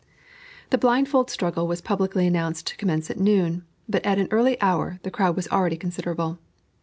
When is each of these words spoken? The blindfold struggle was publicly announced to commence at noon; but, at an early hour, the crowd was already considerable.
The 0.71 0.79
blindfold 0.79 1.29
struggle 1.29 1.67
was 1.67 1.79
publicly 1.79 2.25
announced 2.25 2.65
to 2.65 2.75
commence 2.75 3.11
at 3.11 3.19
noon; 3.19 3.65
but, 3.87 4.03
at 4.03 4.17
an 4.17 4.29
early 4.31 4.59
hour, 4.59 4.99
the 5.03 5.11
crowd 5.11 5.35
was 5.35 5.47
already 5.49 5.77
considerable. 5.77 6.39